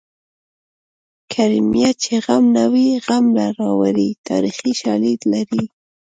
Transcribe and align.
کرمیه 1.33 1.91
چې 2.03 2.13
غم 2.25 2.43
نه 2.57 2.65
وي 2.71 2.87
غم 3.05 3.25
به 3.35 3.45
راوړې 3.59 4.09
تاریخي 4.27 4.71
شالید 4.81 5.21
لري 5.33 5.63